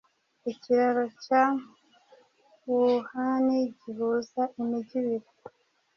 Ikiraro 0.51 1.03
cya 1.23 1.43
Wuhan 2.69 3.45
gihuza 3.81 4.41
imijyi 4.59 4.95
ibiri 5.01 5.27